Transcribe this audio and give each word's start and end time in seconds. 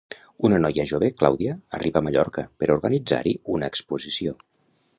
Una 0.47 0.57
noia 0.61 0.85
jove, 0.91 1.09
Clàudia, 1.19 1.53
arriba 1.79 2.01
a 2.03 2.05
Mallorca 2.07 2.45
per 2.63 2.71
organitzar-hi 2.77 3.35
una 3.57 3.73
exposició. 3.75 4.35